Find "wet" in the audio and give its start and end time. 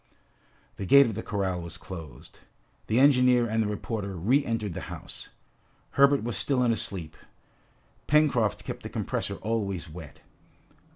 9.87-10.21